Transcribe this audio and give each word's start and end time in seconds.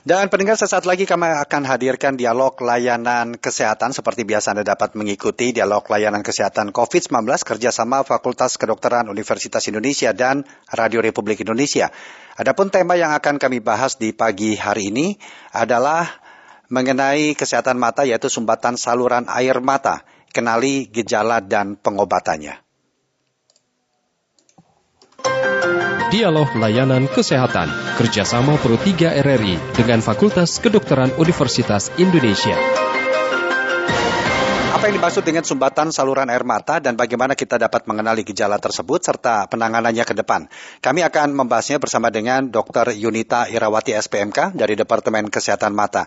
Dan 0.00 0.32
pendengar 0.32 0.56
sesaat 0.56 0.88
lagi 0.88 1.04
kami 1.04 1.28
akan 1.28 1.68
hadirkan 1.68 2.16
dialog 2.16 2.56
layanan 2.56 3.36
kesehatan 3.36 3.92
seperti 3.92 4.24
biasa 4.24 4.56
Anda 4.56 4.64
dapat 4.64 4.96
mengikuti 4.96 5.52
dialog 5.52 5.84
layanan 5.92 6.24
kesehatan 6.24 6.72
COVID-19 6.72 7.28
kerjasama 7.44 8.00
Fakultas 8.08 8.56
Kedokteran 8.56 9.12
Universitas 9.12 9.60
Indonesia 9.68 10.16
dan 10.16 10.48
Radio 10.72 11.04
Republik 11.04 11.44
Indonesia. 11.44 11.92
Adapun 12.40 12.72
tema 12.72 12.96
yang 12.96 13.12
akan 13.12 13.36
kami 13.36 13.60
bahas 13.60 14.00
di 14.00 14.16
pagi 14.16 14.56
hari 14.56 14.88
ini 14.88 15.20
adalah 15.52 16.08
mengenai 16.72 17.36
kesehatan 17.36 17.76
mata 17.76 18.08
yaitu 18.08 18.32
sumbatan 18.32 18.80
saluran 18.80 19.28
air 19.28 19.60
mata, 19.60 20.00
kenali 20.32 20.88
gejala 20.88 21.44
dan 21.44 21.76
pengobatannya. 21.76 22.69
Dialog 26.20 26.52
Layanan 26.52 27.08
Kesehatan 27.08 27.96
kerjasama 27.96 28.60
Pro 28.60 28.76
3 28.76 29.24
RRI 29.24 29.56
dengan 29.72 30.04
Fakultas 30.04 30.60
Kedokteran 30.60 31.16
Universitas 31.16 31.88
Indonesia. 31.96 32.60
Apa 34.76 34.84
yang 34.92 35.00
dimaksud 35.00 35.24
dengan 35.24 35.48
sumbatan 35.48 35.88
saluran 35.88 36.28
air 36.28 36.44
mata 36.44 36.76
dan 36.76 36.92
bagaimana 36.92 37.32
kita 37.32 37.56
dapat 37.56 37.88
mengenali 37.88 38.20
gejala 38.20 38.60
tersebut 38.60 39.00
serta 39.00 39.48
penanganannya 39.48 40.04
ke 40.04 40.12
depan? 40.12 40.44
Kami 40.84 41.00
akan 41.08 41.32
membahasnya 41.40 41.80
bersama 41.80 42.12
dengan 42.12 42.52
Dr. 42.52 42.92
Yunita 42.92 43.48
Irawati 43.48 43.96
SPMK 43.96 44.52
dari 44.52 44.76
Departemen 44.76 45.32
Kesehatan 45.32 45.72
Mata. 45.72 46.04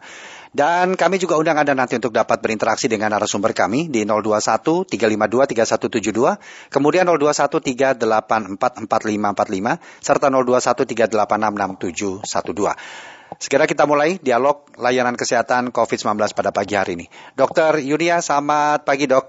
Dan 0.53 0.93
kami 0.93 1.17
juga 1.17 1.41
undang 1.41 1.57
Anda 1.57 1.73
nanti 1.73 1.97
untuk 1.97 2.13
dapat 2.13 2.37
berinteraksi 2.37 2.85
dengan 2.85 3.09
narasumber 3.09 3.57
kami 3.57 3.89
di 3.89 4.05
021 4.05 4.85
352 4.85 5.49
3172, 5.49 6.69
kemudian 6.69 7.09
021 7.09 7.57
384 7.97 8.85
4545, 8.85 9.81
serta 9.97 10.29
021 10.29 11.09
386 11.09 12.29
6712. 12.29 13.41
Segera 13.41 13.65
kita 13.65 13.89
mulai 13.89 14.21
dialog 14.21 14.69
layanan 14.77 15.17
kesehatan 15.17 15.73
COVID-19 15.73 16.21
pada 16.37 16.53
pagi 16.53 16.77
hari 16.77 17.01
ini. 17.01 17.09
Dokter 17.33 17.81
Yunia, 17.81 18.21
selamat 18.21 18.85
pagi 18.85 19.09
dok. 19.09 19.25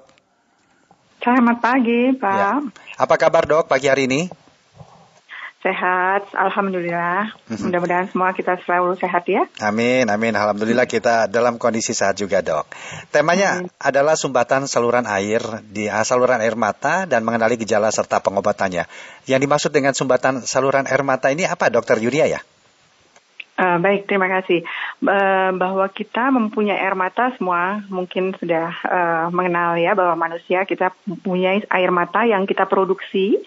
Selamat 1.25 1.57
pagi 1.57 2.13
Pak. 2.21 2.37
Ya. 2.37 2.61
Apa 3.01 3.17
kabar 3.17 3.49
dok 3.49 3.65
pagi 3.65 3.89
hari 3.89 4.05
ini? 4.05 4.44
Sehat, 5.65 6.29
Alhamdulillah. 6.37 7.33
Mhm. 7.49 7.73
Mudah-mudahan 7.73 8.13
semua 8.13 8.37
kita 8.37 8.61
selalu 8.69 9.01
sehat 9.01 9.25
ya. 9.25 9.49
Amin, 9.65 10.05
amin. 10.13 10.37
Alhamdulillah 10.37 10.85
kita 10.85 11.25
dalam 11.25 11.57
kondisi 11.57 11.97
sehat 11.97 12.21
juga 12.21 12.45
dok. 12.45 12.69
Temanya 13.09 13.65
amin. 13.65 13.73
adalah 13.81 14.13
sumbatan 14.13 14.69
saluran 14.69 15.09
air 15.09 15.41
di 15.65 15.89
uh, 15.89 16.05
saluran 16.05 16.45
air 16.45 16.53
mata 16.53 17.09
dan 17.09 17.25
mengenali 17.25 17.57
gejala 17.57 17.89
serta 17.89 18.21
pengobatannya. 18.21 18.85
Yang 19.25 19.41
dimaksud 19.41 19.73
dengan 19.73 19.97
sumbatan 19.97 20.45
saluran 20.45 20.85
air 20.85 21.01
mata 21.01 21.33
ini 21.33 21.49
apa 21.49 21.73
dokter 21.73 21.97
Yuria 21.97 22.29
ya? 22.29 22.45
Uh, 23.55 23.79
baik, 23.79 24.11
terima 24.11 24.27
kasih. 24.27 24.67
Uh, 24.99 25.55
bahwa 25.55 25.87
kita 25.87 26.29
mempunyai 26.35 26.75
air 26.75 26.99
mata 26.99 27.31
semua 27.39 27.87
mungkin 27.87 28.35
sudah 28.35 28.69
uh, 28.83 29.27
mengenal 29.31 29.79
ya 29.79 29.95
bahwa 29.95 30.29
manusia 30.29 30.67
kita 30.67 30.91
mempunyai 31.07 31.63
air 31.71 31.91
mata 31.95 32.27
yang 32.27 32.51
kita 32.51 32.67
produksi 32.67 33.39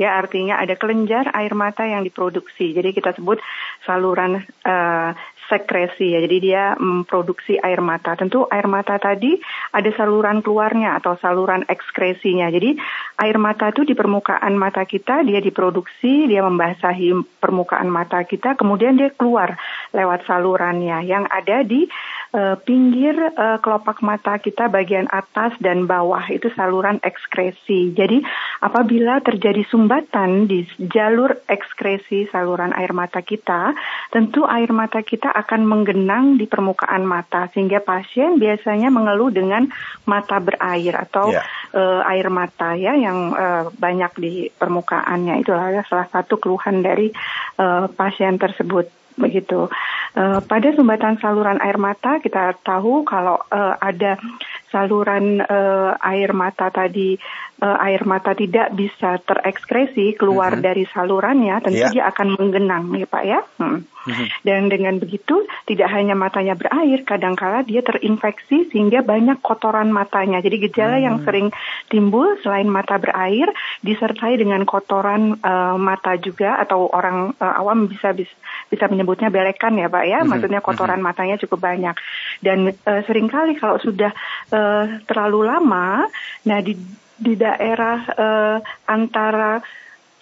ya 0.00 0.16
artinya 0.16 0.60
ada 0.60 0.76
kelenjar 0.78 1.32
air 1.32 1.52
mata 1.56 1.84
yang 1.84 2.04
diproduksi. 2.06 2.72
Jadi 2.72 2.92
kita 2.96 3.16
sebut 3.16 3.40
saluran 3.84 4.44
uh, 4.64 5.10
sekresi 5.52 6.16
ya. 6.16 6.24
Jadi 6.24 6.36
dia 6.40 6.72
memproduksi 6.80 7.60
air 7.60 7.84
mata. 7.84 8.16
Tentu 8.16 8.48
air 8.48 8.64
mata 8.64 8.96
tadi 8.96 9.36
ada 9.74 9.90
saluran 9.92 10.40
keluarnya 10.40 10.96
atau 10.96 11.18
saluran 11.20 11.66
ekskresinya. 11.68 12.48
Jadi 12.48 12.78
air 13.20 13.36
mata 13.36 13.68
itu 13.68 13.84
di 13.84 13.92
permukaan 13.92 14.54
mata 14.56 14.88
kita 14.88 15.20
dia 15.26 15.44
diproduksi, 15.44 16.24
dia 16.30 16.40
membasahi 16.40 17.38
permukaan 17.42 17.92
mata 17.92 18.24
kita, 18.24 18.56
kemudian 18.56 18.96
dia 18.96 19.12
keluar 19.12 19.58
lewat 19.92 20.24
salurannya 20.24 21.04
yang 21.04 21.28
ada 21.28 21.60
di 21.66 21.84
uh, 22.32 22.56
pinggir 22.60 23.14
uh, 23.14 23.60
kelopak 23.60 24.00
mata 24.00 24.40
kita 24.40 24.66
bagian 24.68 25.06
atas 25.12 25.54
dan 25.60 25.84
bawah 25.84 26.24
itu 26.32 26.48
saluran 26.56 26.98
ekskresi. 27.04 27.92
Jadi 27.92 28.24
apabila 28.64 29.20
terjadi 29.20 29.62
sumbatan 29.68 30.48
di 30.48 30.64
jalur 30.88 31.36
ekskresi 31.46 32.28
saluran 32.32 32.72
air 32.74 32.92
mata 32.96 33.20
kita, 33.20 33.76
tentu 34.10 34.44
air 34.48 34.72
mata 34.72 35.04
kita 35.04 35.28
akan 35.30 35.68
menggenang 35.68 36.40
di 36.40 36.48
permukaan 36.48 37.04
mata 37.04 37.48
sehingga 37.52 37.84
pasien 37.84 38.40
biasanya 38.40 38.88
mengeluh 38.88 39.30
dengan 39.30 39.68
mata 40.08 40.40
berair 40.40 40.96
atau 40.96 41.30
yeah. 41.30 41.44
Ya. 41.72 41.78
uh, 41.78 42.00
air 42.08 42.28
mata 42.32 42.74
ya 42.74 42.96
yang 42.96 43.32
uh, 43.36 43.68
banyak 43.76 44.12
di 44.18 44.32
permukaannya. 44.48 45.44
Itulah 45.44 45.84
salah 45.86 46.08
satu 46.08 46.40
keluhan 46.40 46.80
dari 46.80 47.12
uh, 47.60 47.86
pasien 47.92 48.40
tersebut 48.40 48.88
begitu. 49.16 49.68
Uh, 50.12 50.44
pada 50.44 50.68
sumbatan 50.76 51.16
saluran 51.24 51.56
air 51.64 51.80
mata 51.80 52.20
kita 52.20 52.52
tahu 52.60 53.00
kalau 53.00 53.40
uh, 53.48 53.80
ada 53.80 54.20
saluran 54.68 55.40
uh, 55.40 55.96
air 56.04 56.36
mata 56.36 56.68
tadi 56.68 57.16
uh, 57.62 57.78
air 57.86 58.02
mata 58.02 58.34
tidak 58.34 58.74
bisa 58.74 59.22
terekskresi 59.22 60.18
keluar 60.18 60.58
mm-hmm. 60.58 60.66
dari 60.66 60.84
salurannya, 60.90 61.54
tentu 61.62 61.86
yeah. 61.86 61.94
dia 61.94 62.04
akan 62.10 62.34
menggenang 62.34 62.90
ya 62.98 63.06
Pak 63.06 63.22
ya. 63.22 63.40
Hmm. 63.62 63.86
Mm-hmm. 64.02 64.26
Dan 64.42 64.60
dengan 64.66 64.94
begitu 64.98 65.46
tidak 65.70 65.86
hanya 65.94 66.18
matanya 66.18 66.58
berair, 66.58 67.06
kadangkala 67.06 67.62
dia 67.62 67.86
terinfeksi 67.86 68.66
sehingga 68.74 69.06
banyak 69.06 69.38
kotoran 69.38 69.94
matanya. 69.94 70.42
Jadi 70.42 70.66
gejala 70.66 70.98
mm-hmm. 70.98 71.06
yang 71.06 71.16
sering 71.22 71.48
timbul 71.86 72.34
selain 72.42 72.66
mata 72.66 72.98
berair 72.98 73.46
disertai 73.86 74.34
dengan 74.34 74.66
kotoran 74.66 75.38
uh, 75.38 75.78
mata 75.78 76.18
juga 76.18 76.58
atau 76.58 76.90
orang 76.90 77.38
uh, 77.38 77.62
awam 77.62 77.86
bisa 77.86 78.10
bisa 78.10 78.34
bisa 78.66 78.90
menyebutnya 78.90 79.30
belekan 79.30 79.78
ya 79.78 79.86
Pak 79.86 80.04
ya, 80.04 80.18
mm-hmm. 80.18 80.30
maksudnya 80.34 80.60
kotoran 80.60 80.98
mm-hmm. 80.98 81.14
matanya 81.14 81.36
cukup 81.38 81.62
banyak. 81.62 81.94
Dan 82.42 82.74
uh, 82.74 83.00
sering 83.06 83.30
kali 83.30 83.54
kalau 83.54 83.78
sudah 83.78 84.10
uh, 84.50 84.98
terlalu 85.06 85.46
lama, 85.46 86.10
nah 86.42 86.58
di 86.58 86.74
di 87.22 87.38
daerah 87.38 87.98
uh, 88.18 88.58
antara 88.90 89.62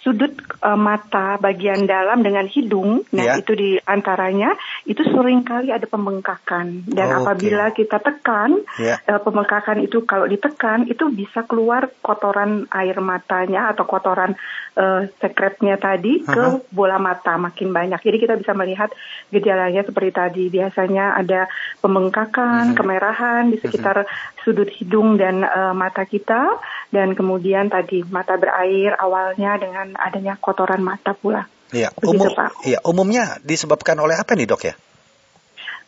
sudut 0.00 0.33
uh, 0.65 0.81
mata 0.81 1.37
bagian 1.37 1.84
dalam 1.84 2.25
dengan 2.25 2.49
hidung, 2.49 3.05
nah 3.12 3.37
yeah. 3.37 3.37
itu 3.37 3.53
di 3.53 3.71
antaranya 3.84 4.56
itu 4.88 5.05
sering 5.05 5.44
kali 5.44 5.69
ada 5.69 5.84
pembengkakan 5.84 6.89
dan 6.89 7.09
oh, 7.12 7.16
apabila 7.25 7.69
okay. 7.69 7.84
kita 7.84 8.00
tekan 8.00 8.65
yeah. 8.81 8.97
uh, 9.05 9.21
pembengkakan 9.21 9.84
itu 9.84 10.09
kalau 10.09 10.25
ditekan 10.25 10.89
itu 10.89 11.12
bisa 11.12 11.44
keluar 11.44 11.93
kotoran 12.00 12.65
air 12.72 12.97
matanya 13.05 13.69
atau 13.77 13.84
kotoran 13.84 14.33
uh, 14.81 15.03
sekretnya 15.21 15.77
tadi 15.77 16.25
uh 16.25 16.25
-huh. 16.25 16.33
ke 16.33 16.45
bola 16.73 16.97
mata 16.97 17.37
makin 17.37 17.71
banyak. 17.71 18.01
Jadi 18.01 18.17
kita 18.17 18.35
bisa 18.41 18.57
melihat 18.57 18.89
gejalanya 19.29 19.85
seperti 19.85 20.11
tadi 20.11 20.45
biasanya 20.49 21.21
ada 21.21 21.47
pembengkakan, 21.85 22.65
uh 22.65 22.71
-huh. 22.73 22.79
kemerahan 22.81 23.53
di 23.53 23.61
sekitar 23.61 24.03
uh 24.03 24.05
-huh. 24.09 24.41
sudut 24.41 24.73
hidung 24.73 25.21
dan 25.21 25.45
uh, 25.45 25.77
mata 25.77 26.09
kita 26.09 26.57
dan 26.89 27.13
kemudian 27.13 27.69
tadi 27.69 28.01
mata 28.09 28.41
berair 28.41 28.97
awalnya 28.97 29.61
dengan 29.61 29.93
adanya 30.01 30.41
kotoran 30.41 30.81
mata 30.81 31.13
pula. 31.13 31.45
Iya, 31.71 31.95
umum, 32.03 32.35
iya, 32.67 32.83
umumnya 32.83 33.39
disebabkan 33.47 33.95
oleh 34.03 34.19
apa 34.19 34.35
nih 34.35 34.51
dok 34.51 34.63
ya? 34.67 34.75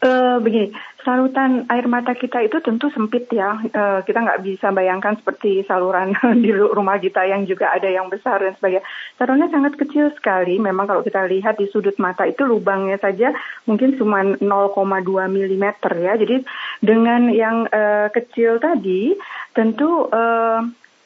Uh, 0.03 0.43
begini, 0.43 0.75
saluran 1.07 1.63
air 1.71 1.87
mata 1.87 2.11
kita 2.19 2.43
itu 2.43 2.59
tentu 2.59 2.91
sempit 2.91 3.31
ya. 3.31 3.55
Uh, 3.71 4.03
kita 4.03 4.19
nggak 4.19 4.43
bisa 4.43 4.75
bayangkan 4.75 5.15
seperti 5.15 5.63
saluran 5.63 6.11
di 6.43 6.51
rumah 6.51 6.99
kita 6.99 7.23
yang 7.23 7.47
juga 7.47 7.71
ada 7.71 7.87
yang 7.87 8.11
besar 8.11 8.43
dan 8.43 8.59
sebagainya. 8.59 8.83
Salurannya 9.15 9.55
sangat 9.55 9.79
kecil 9.79 10.11
sekali. 10.19 10.59
Memang 10.59 10.91
kalau 10.91 11.07
kita 11.07 11.23
lihat 11.31 11.55
di 11.55 11.71
sudut 11.71 11.95
mata 12.03 12.27
itu 12.27 12.43
lubangnya 12.43 12.99
saja 12.99 13.31
mungkin 13.71 13.95
cuma 13.95 14.27
0,2 14.27 14.43
mm 14.43 15.67
ya. 16.03 16.19
Jadi 16.19 16.37
dengan 16.83 17.31
yang 17.31 17.71
uh, 17.71 18.11
kecil 18.11 18.59
tadi 18.59 19.15
tentu 19.55 20.11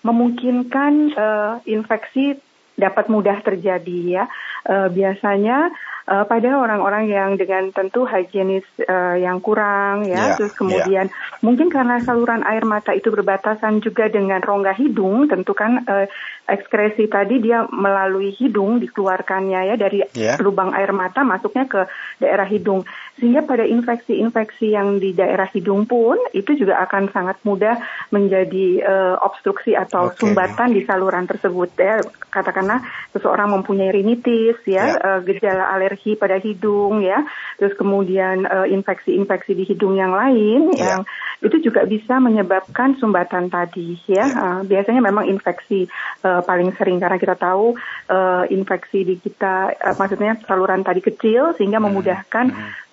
memungkinkan 0.07 0.93
uh, 1.19 1.53
infeksi 1.67 2.39
dapat 2.77 3.09
mudah 3.09 3.41
terjadi 3.41 3.99
ya. 4.21 4.25
Uh, 4.67 4.93
biasanya 4.93 5.73
uh, 6.07 6.25
pada 6.29 6.59
orang-orang 6.59 7.11
yang 7.11 7.31
dengan 7.35 7.71
tentu 7.75 8.07
higienis 8.07 8.67
uh, 8.87 9.17
yang 9.19 9.43
kurang 9.43 10.07
ya, 10.07 10.33
yeah, 10.33 10.37
terus 10.39 10.55
ya. 10.55 10.59
kemudian 10.59 11.07
yeah. 11.11 11.39
mungkin 11.43 11.69
karena 11.73 11.99
saluran 12.03 12.43
air 12.47 12.63
mata 12.63 12.95
itu 12.95 13.11
berbatasan 13.11 13.83
juga 13.83 14.07
dengan 14.11 14.43
rongga 14.43 14.75
hidung, 14.75 15.27
tentu 15.27 15.55
kan 15.55 15.83
uh, 15.87 16.07
ekskresi 16.47 17.11
tadi 17.11 17.43
dia 17.43 17.67
melalui 17.71 18.31
hidung 18.34 18.79
dikeluarkannya 18.79 19.61
ya 19.71 19.75
dari 19.75 20.03
yeah. 20.15 20.39
lubang 20.39 20.71
air 20.75 20.95
mata 20.95 21.27
masuknya 21.27 21.67
ke 21.67 21.81
daerah 22.22 22.47
hidung. 22.47 22.87
Sehingga 23.17 23.43
pada 23.49 23.65
infeksi-infeksi 23.65 24.77
yang 24.77 25.01
di 25.01 25.17
daerah 25.17 25.49
hidung 25.51 25.89
pun 25.89 26.21
itu 26.37 26.55
juga 26.55 26.84
akan 26.84 27.11
sangat 27.11 27.41
mudah 27.43 27.81
menjadi 28.13 28.83
uh, 28.85 29.17
obstruksi 29.23 29.73
atau 29.73 30.11
okay. 30.11 30.19
sumbatan 30.21 30.75
di 30.75 30.83
saluran 30.85 31.25
tersebut 31.25 31.71
ya. 31.79 32.03
Katakanlah 32.29 32.85
seseorang 33.17 33.49
mempunyai 33.49 33.97
rinitis 33.97 34.61
ya, 34.69 34.93
yeah. 34.93 35.01
uh, 35.01 35.21
gejala 35.25 35.73
alergi 35.73 36.21
pada 36.21 36.37
hidung 36.37 37.01
ya, 37.01 37.25
terus 37.57 37.73
kemudian 37.79 38.45
infeksi 38.69 38.97
infeksi-infeksi 38.97 39.53
di 39.55 39.65
hidung 39.69 39.95
yang 39.95 40.13
lain 40.13 40.73
yeah. 40.75 40.99
yang 40.99 41.03
itu 41.45 41.69
juga 41.69 41.85
bisa 41.85 42.17
menyebabkan 42.17 42.97
sumbatan 42.97 43.53
tadi 43.53 44.01
ya. 44.09 44.25
Uh, 44.25 44.61
biasanya 44.65 45.05
memang 45.05 45.29
infeksi 45.29 45.85
uh, 46.25 46.41
paling 46.43 46.73
sering 46.81 46.97
karena 46.97 47.21
kita 47.21 47.37
tahu 47.37 47.77
uh, 48.09 48.45
infeksi 48.49 49.05
di 49.05 49.15
kita 49.21 49.77
uh, 49.77 49.95
maksudnya 50.01 50.41
saluran 50.49 50.81
tadi 50.81 51.05
kecil 51.05 51.53
sehingga 51.55 51.77
hmm. 51.77 51.87
memudahkan 51.93 52.47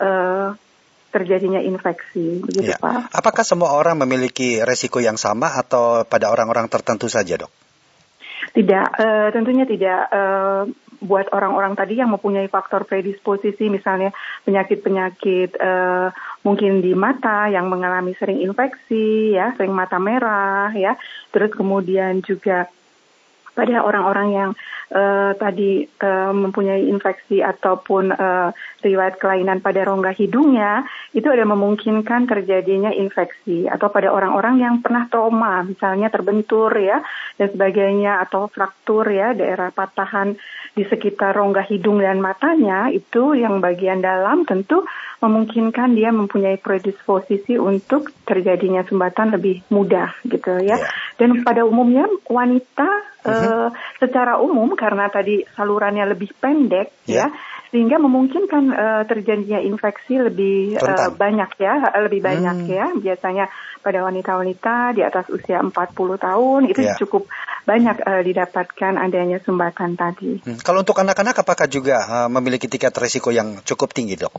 uh, 0.04 0.48
terjadinya 1.14 1.62
infeksi 1.62 2.42
begitu 2.42 2.74
ya. 2.74 2.82
Pak. 2.82 3.14
Apakah 3.14 3.46
semua 3.46 3.78
orang 3.78 4.02
memiliki 4.02 4.58
resiko 4.66 4.98
yang 4.98 5.22
sama 5.22 5.54
atau 5.54 6.02
pada 6.10 6.34
orang-orang 6.34 6.66
tertentu 6.66 7.06
saja, 7.06 7.38
Dok? 7.38 7.52
Tidak, 8.58 8.88
uh, 8.98 9.30
tentunya 9.30 9.70
tidak. 9.70 10.10
Uh, 10.10 10.66
buat 11.04 11.28
orang-orang 11.36 11.76
tadi 11.76 12.00
yang 12.00 12.16
mempunyai 12.16 12.48
faktor 12.48 12.88
predisposisi 12.88 13.68
misalnya 13.68 14.16
penyakit-penyakit 14.48 15.60
uh, 15.60 16.16
mungkin 16.48 16.80
di 16.80 16.96
mata 16.96 17.52
yang 17.52 17.68
mengalami 17.68 18.16
sering 18.16 18.40
infeksi 18.40 19.36
ya 19.36 19.52
sering 19.60 19.76
mata 19.76 20.00
merah 20.00 20.72
ya 20.72 20.96
terus 21.36 21.52
kemudian 21.52 22.24
juga 22.24 22.72
pada 23.54 23.86
orang-orang 23.86 24.28
yang 24.34 24.50
uh, 24.94 25.34
tadi 25.36 25.84
uh, 25.84 26.32
mempunyai 26.32 26.86
infeksi 26.88 27.42
ataupun 27.42 28.14
uh, 28.14 28.54
riwayat 28.86 29.18
kelainan 29.18 29.60
pada 29.60 29.82
rongga 29.84 30.14
hidungnya 30.14 30.86
itu 31.18 31.26
ada 31.28 31.44
memungkinkan 31.44 32.30
terjadinya 32.30 32.94
infeksi 32.94 33.66
atau 33.66 33.90
pada 33.90 34.14
orang-orang 34.14 34.62
yang 34.62 34.76
pernah 34.80 35.10
trauma 35.10 35.66
misalnya 35.66 36.14
terbentur 36.14 36.70
ya 36.78 37.02
dan 37.42 37.50
sebagainya 37.50 38.22
atau 38.24 38.48
fraktur 38.48 39.10
ya 39.10 39.34
daerah 39.34 39.74
patahan 39.74 40.38
di 40.74 40.84
sekitar 40.86 41.38
rongga 41.38 41.66
hidung 41.70 42.02
dan 42.02 42.18
matanya 42.18 42.90
itu 42.90 43.38
yang 43.38 43.62
bagian 43.62 44.02
dalam 44.02 44.42
tentu 44.46 44.82
memungkinkan 45.22 45.94
dia 45.94 46.10
mempunyai 46.10 46.58
predisposisi 46.58 47.56
untuk 47.56 48.12
terjadinya 48.26 48.82
sumbatan 48.84 49.38
lebih 49.38 49.62
mudah 49.70 50.12
gitu 50.28 50.60
ya. 50.66 50.76
Yeah. 50.76 50.90
Dan 51.16 51.46
pada 51.46 51.64
umumnya 51.64 52.10
wanita 52.26 53.13
uh, 53.26 53.70
secara 54.00 54.40
umum 54.40 54.76
karena 54.76 55.08
tadi 55.08 55.44
salurannya 55.56 56.08
lebih 56.12 56.32
pendek 56.38 56.92
yeah. 57.08 57.28
ya 57.32 57.36
sehingga 57.74 57.98
memungkinkan 57.98 58.64
uh, 58.70 59.04
terjadinya 59.10 59.58
infeksi 59.58 60.22
lebih 60.22 60.78
uh, 60.78 61.10
banyak 61.18 61.58
ya, 61.58 61.82
lebih 62.06 62.22
banyak 62.22 62.58
hmm. 62.62 62.70
ya. 62.70 62.86
Biasanya 62.94 63.50
pada 63.82 64.06
wanita-wanita 64.06 64.94
di 64.94 65.02
atas 65.02 65.26
usia 65.34 65.58
40 65.58 65.74
tahun 65.98 66.62
itu 66.70 66.86
yeah. 66.86 66.94
cukup 67.02 67.26
banyak 67.66 67.98
uh, 67.98 68.22
didapatkan 68.22 68.94
adanya 68.94 69.42
sumbatan 69.42 69.98
tadi. 69.98 70.38
Hmm. 70.46 70.62
Kalau 70.62 70.86
untuk 70.86 71.02
anak-anak 71.02 71.42
apakah 71.42 71.66
juga 71.66 71.98
uh, 72.06 72.30
memiliki 72.30 72.70
tingkat 72.70 72.94
risiko 72.94 73.34
yang 73.34 73.58
cukup 73.66 73.90
tinggi, 73.90 74.22
Dok? 74.22 74.38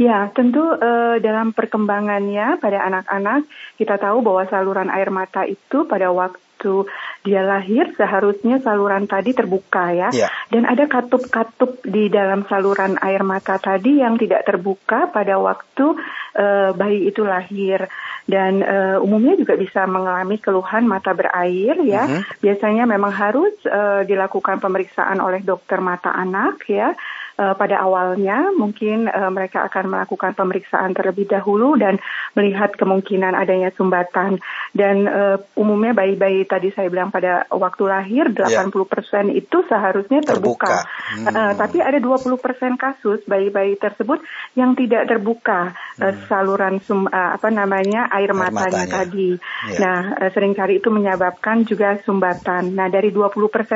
Ya, 0.00 0.32
tentu 0.32 0.64
uh, 0.64 1.20
dalam 1.20 1.52
perkembangannya 1.52 2.56
pada 2.64 2.80
anak-anak 2.88 3.44
kita 3.76 4.00
tahu 4.00 4.24
bahwa 4.24 4.48
saluran 4.48 4.88
air 4.88 5.12
mata 5.12 5.44
itu 5.44 5.84
pada 5.84 6.08
waktu 6.08 6.40
waktu 6.62 6.86
dia 7.26 7.42
lahir 7.42 7.90
seharusnya 7.98 8.62
saluran 8.62 9.10
tadi 9.10 9.34
terbuka 9.34 9.90
ya. 9.90 10.08
Yeah. 10.14 10.30
Dan 10.50 10.66
ada 10.66 10.86
katup-katup 10.86 11.82
di 11.82 12.06
dalam 12.06 12.46
saluran 12.46 12.98
air 13.02 13.26
mata 13.26 13.58
tadi 13.58 13.98
yang 13.98 14.14
tidak 14.18 14.46
terbuka 14.46 15.10
pada 15.10 15.38
waktu 15.42 15.98
uh, 16.38 16.70
bayi 16.74 17.10
itu 17.10 17.26
lahir 17.26 17.90
dan 18.26 18.62
uh, 18.62 18.98
umumnya 19.02 19.34
juga 19.34 19.58
bisa 19.58 19.86
mengalami 19.90 20.38
keluhan 20.38 20.86
mata 20.86 21.10
berair 21.14 21.78
ya. 21.82 22.06
Uh-huh. 22.06 22.22
Biasanya 22.42 22.86
memang 22.86 23.10
harus 23.10 23.54
uh, 23.66 24.06
dilakukan 24.06 24.62
pemeriksaan 24.62 25.18
oleh 25.18 25.42
dokter 25.42 25.82
mata 25.82 26.14
anak 26.14 26.62
ya 26.70 26.94
uh, 27.38 27.54
pada 27.56 27.80
awalnya 27.80 28.52
mungkin 28.52 29.08
uh, 29.08 29.30
mereka 29.32 29.64
akan 29.68 29.92
melakukan 29.92 30.32
pemeriksaan 30.36 30.92
terlebih 30.96 31.28
dahulu 31.28 31.76
dan 31.76 32.00
melihat 32.36 32.72
kemungkinan 32.76 33.36
adanya 33.36 33.72
sumbatan 33.76 34.40
dan 34.72 35.04
uh, 35.04 35.36
umumnya 35.56 35.92
bayi-bayi 35.92 36.48
tadi 36.48 36.72
saya 36.72 36.88
bilang 36.88 37.12
pada 37.12 37.44
waktu 37.52 37.82
lahir 37.88 38.24
80% 38.32 38.40
yeah. 38.48 39.36
itu 39.36 39.58
seharusnya 39.68 40.20
terbuka. 40.24 40.68
terbuka. 40.68 40.76
Hmm. 41.12 41.26
Uh, 41.28 41.52
tapi 41.56 41.78
ada 41.84 41.98
20% 42.00 42.40
kasus 42.80 43.20
bayi-bayi 43.28 43.76
tersebut 43.76 44.24
yang 44.56 44.72
tidak 44.74 45.08
terbuka 45.08 45.76
hmm. 45.96 46.02
uh, 46.02 46.14
saluran 46.26 46.80
sum, 46.84 47.04
uh, 47.08 47.36
apa 47.36 47.48
namanya 47.52 48.08
air, 48.10 48.32
air 48.32 48.32
matanya, 48.32 48.84
matanya 48.84 48.96
tadi. 49.04 49.30
Yeah. 49.76 49.80
Nah, 49.80 50.00
uh, 50.24 50.30
sering 50.32 50.56
kali 50.56 50.80
itu 50.80 50.88
menyebabkan 50.88 51.68
juga 51.68 52.00
sumbatan. 52.02 52.72
Nah, 52.72 52.88
dari 52.88 53.12
20% 53.12 53.28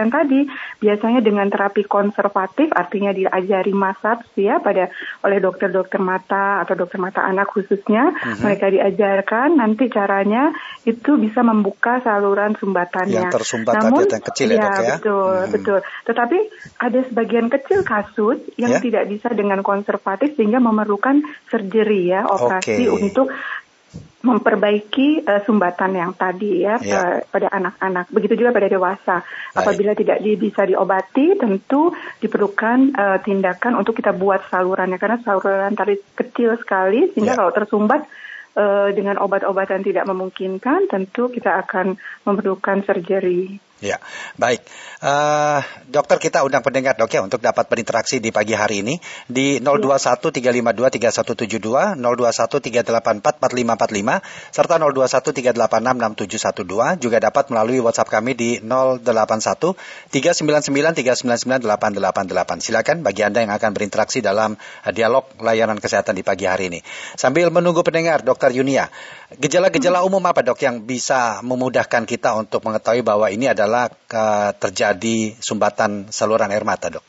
tadi 0.09 0.49
biasanya 0.81 1.21
dengan 1.21 1.49
terapi 1.53 1.85
konservatif 1.85 2.73
artinya 2.73 3.13
diajar 3.13 3.46
dari 3.47 3.73
massage 3.73 4.27
ya 4.37 4.59
pada 4.59 4.91
oleh 5.25 5.39
dokter-dokter 5.41 6.03
mata 6.03 6.61
atau 6.67 6.75
dokter 6.75 6.99
mata 6.99 7.23
anak 7.23 7.49
khususnya 7.55 8.13
uh-huh. 8.13 8.43
mereka 8.43 8.67
diajarkan 8.69 9.57
nanti 9.57 9.89
caranya 9.89 10.53
itu 10.85 11.17
bisa 11.17 11.41
membuka 11.47 12.03
saluran 12.03 12.59
sumbatannya. 12.59 13.27
Yang 13.27 13.35
tersumbat 13.43 13.75
Namun, 13.79 14.05
yang 14.07 14.27
kecil 14.27 14.49
ya, 14.53 14.59
ya 14.59 14.63
dok 14.63 14.75
ya. 14.77 14.97
Betul, 14.99 15.35
hmm. 15.35 15.53
betul. 15.55 15.79
Tetapi 16.07 16.39
ada 16.83 17.01
sebagian 17.07 17.47
kecil 17.49 17.81
kasus 17.87 18.39
yang 18.59 18.77
yeah? 18.77 18.83
tidak 18.83 19.05
bisa 19.09 19.31
dengan 19.33 19.63
konservatif 19.63 20.35
sehingga 20.35 20.59
memerlukan 20.59 21.23
surgery 21.49 22.11
ya 22.11 22.27
operasi 22.27 22.87
okay. 22.87 22.93
untuk 22.93 23.31
memperbaiki 24.27 25.23
uh, 25.23 25.41
sumbatan 25.47 25.95
yang 25.95 26.13
tadi 26.19 26.67
ya 26.67 26.77
yeah. 26.83 27.23
pada 27.31 27.47
anak-anak. 27.55 28.11
Begitu 28.11 28.43
juga 28.43 28.51
pada 28.51 28.67
dewasa. 28.67 29.17
Baik. 29.23 29.59
Apabila 29.63 29.93
tidak 29.95 30.19
di, 30.19 30.35
bisa 30.35 30.67
diobati, 30.67 31.39
tentu 31.39 31.95
diperlukan 32.19 32.79
uh, 32.99 33.19
tindakan 33.23 33.79
untuk 33.79 33.95
kita 33.95 34.11
buat 34.11 34.43
salurannya 34.51 34.99
karena 34.99 35.23
saluran 35.23 35.73
tadi 35.79 35.95
kecil 36.19 36.59
sekali 36.59 37.15
sehingga 37.15 37.33
yeah. 37.33 37.39
kalau 37.39 37.53
tersumbat 37.55 38.01
uh, 38.59 38.91
dengan 38.91 39.21
obat-obatan 39.23 39.87
tidak 39.87 40.09
memungkinkan, 40.09 40.91
tentu 40.91 41.31
kita 41.31 41.63
akan 41.63 41.95
memerlukan 42.27 42.83
surgery. 42.83 43.63
Ya, 43.77 44.01
baik. 44.41 44.65
Uh, 45.05 45.61
dokter 45.93 46.17
kita 46.17 46.41
undang 46.49 46.65
pendengar 46.65 46.97
dok 46.97 47.13
ya 47.13 47.21
untuk 47.21 47.45
dapat 47.45 47.69
berinteraksi 47.69 48.25
di 48.25 48.33
pagi 48.33 48.57
hari 48.57 48.81
ini 48.81 48.97
di 49.29 49.61
021 49.61 50.33
352 50.33 50.97
3172, 50.97 52.01
021 52.01 52.01
384 52.01 53.37
4545, 53.37 54.57
serta 54.57 54.81
021 54.81 55.53
386 55.61 56.97
6712. 56.97 57.05
Juga 57.05 57.21
dapat 57.21 57.53
melalui 57.53 57.85
WhatsApp 57.85 58.09
kami 58.09 58.33
di 58.33 58.65
081 58.65 59.77
399 60.09 60.97
399 60.97 61.69
888. 61.69 62.65
Silakan 62.65 63.05
bagi 63.05 63.29
Anda 63.29 63.45
yang 63.45 63.53
akan 63.53 63.77
berinteraksi 63.77 64.25
dalam 64.25 64.57
dialog 64.89 65.29
layanan 65.45 65.77
kesehatan 65.77 66.17
di 66.17 66.25
pagi 66.25 66.49
hari 66.49 66.73
ini. 66.73 66.81
Sambil 67.13 67.53
menunggu 67.53 67.85
pendengar, 67.85 68.25
Dokter 68.25 68.57
Yunia, 68.57 68.89
gejala-gejala 69.37 70.01
umum 70.01 70.25
apa 70.25 70.41
dok 70.41 70.65
yang 70.65 70.89
bisa 70.89 71.45
memudahkan 71.45 72.09
kita 72.09 72.33
untuk 72.41 72.65
mengetahui 72.65 73.05
bahwa 73.05 73.29
ini 73.29 73.53
ada 73.53 73.66
adalah 73.67 73.91
uh, 73.91 74.55
terjadi 74.55 75.35
sumbatan 75.43 76.07
saluran 76.15 76.55
air 76.55 76.63
mata, 76.63 76.87
dok? 76.87 77.03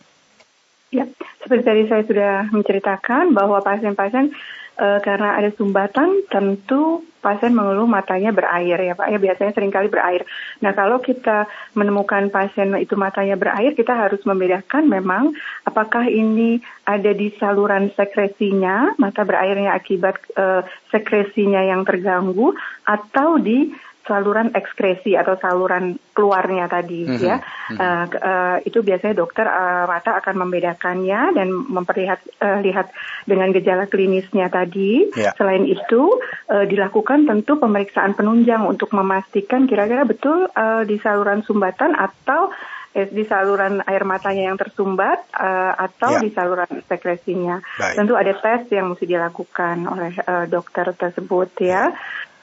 Ya, 0.89 1.06
seperti 1.45 1.63
tadi 1.63 1.83
saya 1.86 2.04
sudah 2.09 2.33
menceritakan 2.50 3.38
bahwa 3.38 3.62
pasien-pasien 3.62 4.33
uh, 4.81 5.00
karena 5.06 5.38
ada 5.38 5.54
sumbatan 5.54 6.25
tentu 6.25 7.05
pasien 7.17 7.51
mengeluh 7.51 7.89
matanya 7.89 8.31
berair 8.31 8.77
ya 8.79 8.93
Pak 8.96 9.10
ya 9.12 9.20
biasanya 9.20 9.51
sering 9.51 9.74
kali 9.74 9.91
berair. 9.91 10.24
Nah 10.63 10.72
kalau 10.72 11.03
kita 11.03 11.50
menemukan 11.75 12.31
pasien 12.31 12.72
itu 12.79 12.96
matanya 12.96 13.36
berair 13.36 13.75
kita 13.75 13.91
harus 13.91 14.22
membedakan 14.24 14.88
memang 14.88 15.36
apakah 15.67 16.08
ini 16.08 16.63
ada 16.88 17.12
di 17.12 17.34
saluran 17.36 17.91
sekresinya 17.91 18.96
mata 18.96 19.27
berairnya 19.27 19.75
akibat 19.75 20.24
uh, 20.39 20.63
sekresinya 20.93 21.67
yang 21.67 21.84
terganggu 21.84 22.55
atau 22.88 23.36
di 23.41 23.75
saluran 24.07 24.55
ekskresi 24.55 25.13
atau 25.13 25.35
saluran 25.37 25.99
keluarnya 26.15 26.65
tadi 26.71 27.05
mm 27.05 27.13
-hmm. 27.13 27.27
ya 27.27 27.37
mm 27.37 27.43
-hmm. 27.43 27.77
uh, 27.77 28.05
uh, 28.17 28.57
itu 28.63 28.79
biasanya 28.81 29.13
dokter 29.13 29.45
uh, 29.45 29.85
mata 29.85 30.17
akan 30.17 30.35
membedakannya 30.47 31.35
dan 31.35 31.47
memperlihat 31.51 32.19
uh, 32.41 32.59
lihat 32.63 32.89
dengan 33.27 33.51
gejala 33.51 33.85
klinisnya 33.85 34.47
tadi 34.47 35.11
yeah. 35.13 35.35
selain 35.35 35.67
itu 35.67 36.17
uh, 36.49 36.65
dilakukan 36.65 37.27
tentu 37.27 37.59
pemeriksaan 37.59 38.15
penunjang 38.15 38.63
untuk 38.63 38.95
memastikan 38.95 39.67
kira-kira 39.67 40.07
betul 40.07 40.47
uh, 40.49 40.87
di 40.87 40.97
saluran 41.03 41.43
sumbatan 41.43 41.93
atau 41.93 42.49
di 43.05 43.23
saluran 43.29 43.85
air 43.85 44.01
matanya 44.01 44.49
yang 44.49 44.57
tersumbat 44.57 45.29
uh, 45.37 45.73
atau 45.77 46.17
yeah. 46.17 46.23
di 46.25 46.29
saluran 46.33 46.71
sekresinya. 46.89 47.61
Baik. 47.77 47.93
Tentu 47.93 48.13
ada 48.17 48.33
tes 48.33 48.73
yang 48.73 48.89
mesti 48.89 49.05
dilakukan 49.05 49.85
oleh 49.85 50.13
uh, 50.25 50.45
dokter 50.49 50.89
tersebut 50.97 51.53
ya. 51.61 51.93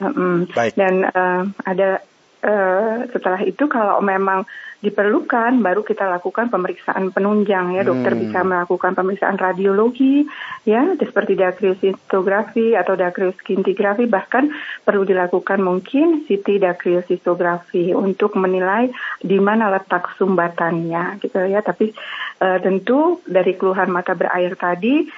Mm 0.03 0.51
Baik. 0.51 0.73
Dan 0.75 1.07
uh, 1.07 1.43
ada 1.65 2.03
uh, 2.45 3.09
setelah 3.11 3.41
itu 3.43 3.65
kalau 3.67 3.99
memang 4.05 4.45
diperlukan 4.85 5.65
baru 5.65 5.81
kita 5.81 6.05
lakukan 6.05 6.53
pemeriksaan 6.53 7.09
penunjang 7.09 7.73
ya 7.73 7.89
dokter 7.89 8.13
hmm. 8.13 8.21
bisa 8.29 8.45
melakukan 8.45 8.93
pemeriksaan 8.93 9.41
radiologi 9.41 10.29
ya 10.69 10.93
seperti 11.01 11.41
dacryosistografi 11.41 12.77
atau 12.77 12.93
dacryoscintigraphy 12.93 14.05
bahkan 14.05 14.53
perlu 14.85 15.09
dilakukan 15.09 15.65
mungkin 15.65 16.29
CT 16.29 16.61
dacryosistografi 16.61 17.97
untuk 17.97 18.37
menilai 18.37 18.93
di 19.25 19.41
mana 19.41 19.73
letak 19.73 20.13
sumbatannya 20.21 21.17
gitu 21.25 21.41
ya 21.49 21.65
tapi 21.65 21.97
uh, 22.45 22.61
tentu 22.61 23.25
dari 23.25 23.57
keluhan 23.57 23.89
mata 23.89 24.13
berair 24.13 24.53
tadi 24.61 25.09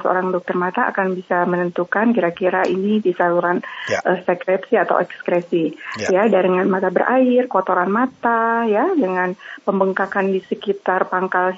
seorang 0.00 0.28
dokter 0.30 0.52
mata 0.52 0.92
akan 0.92 1.16
bisa 1.16 1.48
menentukan 1.48 2.12
kira-kira 2.12 2.68
ini 2.68 3.00
di 3.00 3.16
saluran 3.16 3.64
ya. 3.88 4.04
uh, 4.04 4.20
sekresi 4.20 4.76
atau 4.76 5.00
ekskresi 5.00 5.72
ya. 6.04 6.08
ya 6.12 6.22
dengan 6.28 6.68
mata 6.68 6.92
berair, 6.92 7.48
kotoran 7.48 7.88
mata 7.88 8.68
ya 8.68 8.92
dengan 8.92 9.32
pembengkakan 9.64 10.28
di 10.30 10.44
sekitar 10.44 11.08
pangkal 11.08 11.56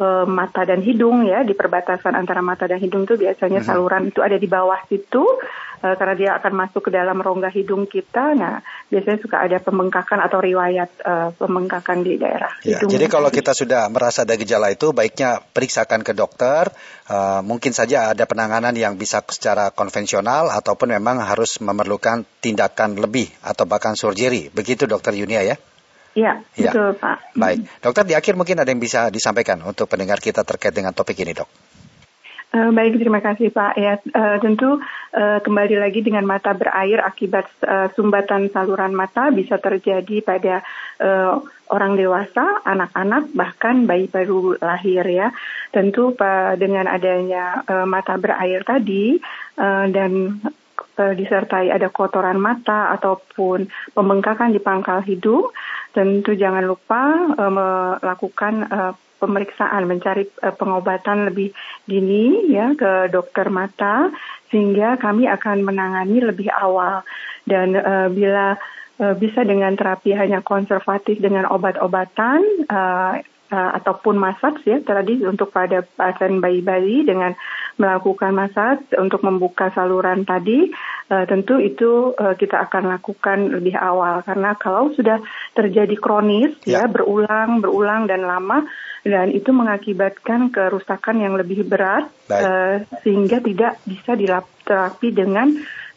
uh, 0.00 0.24
mata 0.24 0.64
dan 0.64 0.80
hidung 0.80 1.28
ya 1.28 1.44
di 1.44 1.52
perbatasan 1.52 2.16
antara 2.16 2.40
mata 2.40 2.64
dan 2.64 2.80
hidung 2.80 3.04
itu 3.04 3.20
biasanya 3.20 3.60
mm 3.60 3.64
-hmm. 3.64 3.76
saluran 3.76 4.02
itu 4.08 4.20
ada 4.24 4.40
di 4.40 4.48
bawah 4.48 4.80
situ 4.88 5.22
uh, 5.84 5.94
karena 5.96 6.14
dia 6.16 6.30
akan 6.40 6.52
masuk 6.56 6.88
ke 6.88 6.90
dalam 6.92 7.18
rongga 7.20 7.52
hidung 7.52 7.88
kita. 7.88 8.36
Nah, 8.36 8.60
biasanya 8.88 9.18
suka 9.20 9.36
ada 9.44 9.58
pembengkakan 9.60 10.18
atau 10.20 10.38
riwayat 10.40 10.90
uh, 11.04 11.28
pembengkakan 11.36 12.04
di 12.04 12.20
daerah 12.20 12.52
ya, 12.64 12.80
hidung. 12.80 12.90
Jadi 12.92 13.06
kalau 13.08 13.30
kita 13.32 13.52
sudah 13.56 13.88
merasa 13.88 14.24
ada 14.24 14.36
gejala 14.36 14.72
itu, 14.72 14.92
baiknya 14.92 15.40
periksakan 15.40 16.04
ke 16.04 16.12
dokter. 16.16 16.72
Uh, 17.10 17.42
mungkin 17.42 17.74
saja 17.74 18.14
ada 18.14 18.24
penanganan 18.28 18.72
yang 18.76 18.94
bisa 18.94 19.18
secara 19.26 19.74
konvensional 19.74 20.52
ataupun 20.52 20.94
memang 20.94 21.18
harus 21.18 21.58
memerlukan 21.58 22.22
tindakan 22.38 23.00
lebih 23.00 23.26
atau 23.42 23.66
bahkan 23.66 23.98
surgery. 23.98 24.52
Begitu 24.54 24.86
Dokter 24.86 25.16
Yunia 25.16 25.42
ya? 25.42 25.58
Iya, 26.14 26.42
ya. 26.58 26.70
betul 26.74 26.98
Pak. 26.98 27.38
Baik, 27.38 27.58
dokter 27.78 28.04
di 28.06 28.14
akhir 28.18 28.34
mungkin 28.34 28.58
ada 28.58 28.70
yang 28.70 28.82
bisa 28.82 29.08
disampaikan 29.14 29.62
untuk 29.62 29.86
pendengar 29.86 30.18
kita 30.18 30.42
terkait 30.42 30.74
dengan 30.74 30.90
topik 30.90 31.14
ini 31.22 31.34
dok. 31.34 31.50
Uh, 32.50 32.74
baik, 32.74 32.98
terima 32.98 33.22
kasih 33.22 33.54
Pak. 33.54 33.78
Ya, 33.78 34.02
uh, 34.10 34.42
tentu 34.42 34.82
uh, 35.14 35.38
kembali 35.38 35.78
lagi 35.78 36.02
dengan 36.02 36.26
mata 36.26 36.50
berair 36.50 36.98
akibat 36.98 37.46
uh, 37.62 37.94
sumbatan 37.94 38.50
saluran 38.50 38.90
mata 38.90 39.30
bisa 39.30 39.62
terjadi 39.62 40.18
pada 40.18 40.66
uh, 40.98 41.46
orang 41.70 41.94
dewasa, 41.94 42.58
anak-anak, 42.66 43.30
bahkan 43.38 43.86
bayi 43.86 44.10
baru 44.10 44.58
lahir 44.58 45.06
ya. 45.06 45.30
Tentu 45.70 46.10
uh, 46.18 46.58
dengan 46.58 46.90
adanya 46.90 47.62
uh, 47.70 47.86
mata 47.86 48.18
berair 48.18 48.66
tadi 48.66 49.14
uh, 49.54 49.86
dan 49.86 50.42
disertai 51.00 51.72
ada 51.72 51.88
kotoran 51.88 52.36
mata 52.36 52.92
ataupun 52.92 53.72
pembengkakan 53.96 54.52
di 54.52 54.60
pangkal 54.60 55.00
hidung, 55.00 55.48
tentu 55.90 56.34
jangan 56.34 56.64
lupa 56.64 57.34
uh, 57.34 57.52
melakukan 57.52 58.54
uh, 58.70 58.92
pemeriksaan, 59.20 59.84
mencari 59.84 60.24
uh, 60.40 60.54
pengobatan 60.56 61.28
lebih 61.28 61.52
dini 61.84 62.48
ya 62.48 62.72
ke 62.72 63.12
dokter 63.12 63.52
mata 63.52 64.08
sehingga 64.48 64.96
kami 64.96 65.28
akan 65.28 65.62
menangani 65.62 66.24
lebih 66.24 66.48
awal. 66.50 67.04
Dan 67.44 67.76
uh, 67.76 68.08
bila 68.08 68.56
uh, 68.98 69.14
bisa 69.14 69.44
dengan 69.44 69.76
terapi 69.76 70.16
hanya 70.16 70.40
konservatif 70.40 71.20
dengan 71.20 71.44
obat-obatan 71.48 72.40
uh, 72.70 73.20
uh, 73.50 73.70
ataupun 73.76 74.16
masak 74.16 74.62
ya 74.64 74.80
tadi 74.80 75.20
untuk 75.26 75.50
pada 75.50 75.82
pasien 75.82 76.38
bayi-bayi 76.38 77.04
dengan 77.04 77.34
melakukan 77.76 78.32
masak 78.32 78.86
untuk 78.96 79.20
membuka 79.26 79.72
saluran 79.74 80.22
tadi 80.22 80.70
uh, 81.10 81.24
tentu 81.26 81.58
itu 81.58 82.14
uh, 82.14 82.38
kita 82.38 82.70
akan 82.70 82.88
lakukan 82.94 83.50
lebih 83.50 83.74
awal. 83.74 84.22
Karena 84.22 84.54
kalau 84.54 84.94
sudah 84.94 85.18
terjadi 85.52 85.98
kronis 85.98 86.54
ya, 86.64 86.86
ya 86.86 86.88
berulang 86.88 87.60
berulang 87.60 88.06
dan 88.06 88.24
lama 88.24 88.64
dan 89.02 89.34
itu 89.34 89.50
mengakibatkan 89.50 90.54
kerusakan 90.54 91.20
yang 91.20 91.34
lebih 91.34 91.66
berat 91.66 92.08
uh, 92.30 92.86
sehingga 93.02 93.42
tidak 93.42 93.82
bisa 93.84 94.14
diterapi 94.14 95.08
dengan 95.10 95.50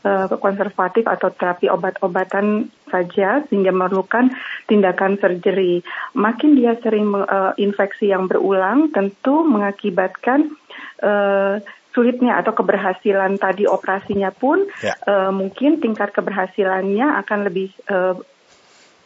uh, 0.04 0.28
konservatif 0.40 1.08
atau 1.08 1.32
terapi 1.32 1.68
obat-obatan 1.72 2.72
saja 2.88 3.44
sehingga 3.48 3.72
memerlukan 3.74 4.32
tindakan 4.68 5.18
surgery. 5.18 5.82
Makin 6.16 6.56
dia 6.56 6.78
sering 6.80 7.12
uh, 7.12 7.52
infeksi 7.60 8.12
yang 8.12 8.30
berulang 8.30 8.94
tentu 8.94 9.44
mengakibatkan 9.44 10.54
uh, 11.02 11.60
sulitnya 11.94 12.42
atau 12.42 12.58
keberhasilan 12.58 13.38
tadi 13.38 13.70
operasinya 13.70 14.34
pun 14.34 14.66
ya. 14.82 14.98
uh, 15.06 15.32
mungkin 15.32 15.80
tingkat 15.80 16.12
keberhasilannya 16.12 17.22
akan 17.24 17.40
lebih 17.48 17.70
uh, 17.88 18.18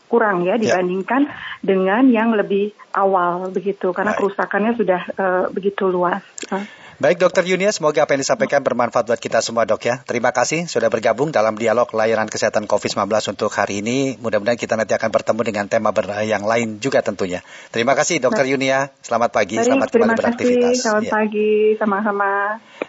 kurang 0.08 0.48
ya, 0.48 0.56
ya. 0.56 0.62
dibandingkan 0.80 1.28
ya. 1.28 1.32
dengan 1.62 2.04
yang 2.08 2.34
lebih 2.34 2.72
awal 2.96 3.52
begitu 3.52 3.92
karena 3.94 4.16
Baik. 4.16 4.20
kerusakannya 4.24 4.72
sudah 4.80 5.02
uh, 5.20 5.46
begitu 5.54 5.88
luas. 5.92 6.24
Baik 6.98 7.22
Dokter 7.22 7.46
Yunia, 7.46 7.70
semoga 7.70 8.10
apa 8.10 8.18
yang 8.18 8.26
disampaikan 8.26 8.66
bermanfaat 8.66 9.06
buat 9.06 9.22
kita 9.22 9.38
semua 9.46 9.70
dok 9.70 9.86
ya. 9.86 10.02
Terima 10.02 10.34
kasih 10.34 10.66
sudah 10.66 10.90
bergabung 10.90 11.30
dalam 11.30 11.54
dialog 11.54 11.86
layanan 11.94 12.26
kesehatan 12.26 12.66
COVID-19 12.66 13.06
untuk 13.38 13.54
hari 13.54 13.86
ini. 13.86 14.18
Mudah-mudahan 14.18 14.58
kita 14.58 14.74
nanti 14.74 14.98
akan 14.98 15.14
bertemu 15.14 15.42
dengan 15.46 15.66
tema 15.70 15.94
yang 16.26 16.42
lain 16.42 16.82
juga 16.82 17.06
tentunya. 17.06 17.46
Terima 17.70 17.94
kasih 17.94 18.18
Dokter 18.18 18.50
Yunia, 18.50 18.90
selamat 19.06 19.30
pagi, 19.30 19.62
Baik, 19.62 19.70
selamat 19.70 19.88
kembali 19.94 20.18
beraktivitas. 20.18 20.74
Selamat 20.82 21.06
ya. 21.06 21.12
pagi, 21.14 21.52
sama-sama. 21.78 22.32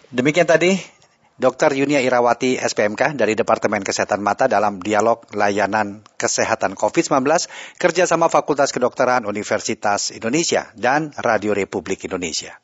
Demikian 0.09 0.49
tadi 0.49 0.98
Dr. 1.39 1.71
Yunia 1.71 2.03
Irawati 2.03 2.59
SPMK 2.59 3.15
dari 3.15 3.39
Departemen 3.39 3.87
Kesehatan 3.87 4.19
Mata 4.19 4.51
dalam 4.51 4.83
dialog 4.83 5.23
layanan 5.31 6.03
kesehatan 6.19 6.75
COVID-19 6.75 7.15
kerjasama 7.79 8.27
Fakultas 8.27 8.75
Kedokteran 8.75 9.23
Universitas 9.23 10.11
Indonesia 10.11 10.67
dan 10.75 11.15
Radio 11.15 11.55
Republik 11.55 12.03
Indonesia. 12.11 12.59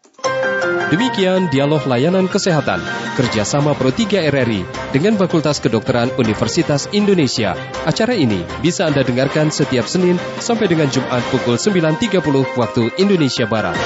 Demikian 0.91 1.55
dialog 1.55 1.87
layanan 1.87 2.27
kesehatan 2.27 2.83
kerjasama 3.15 3.79
Pro 3.79 3.95
3 3.95 4.27
RRI 4.35 4.67
dengan 4.91 5.15
Fakultas 5.23 5.63
Kedokteran 5.63 6.11
Universitas 6.19 6.91
Indonesia. 6.91 7.55
Acara 7.87 8.19
ini 8.19 8.43
bisa 8.59 8.91
Anda 8.91 9.07
dengarkan 9.07 9.55
setiap 9.55 9.87
Senin 9.87 10.19
sampai 10.43 10.67
dengan 10.67 10.91
Jumat 10.91 11.23
pukul 11.31 11.63
9.30 11.63 12.59
waktu 12.59 12.91
Indonesia 12.99 13.47
Barat. 13.47 13.79